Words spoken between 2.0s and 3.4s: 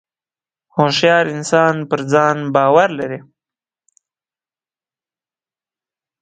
ځان باور لري.